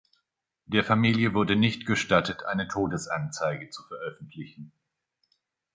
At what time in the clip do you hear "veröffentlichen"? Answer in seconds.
3.83-4.71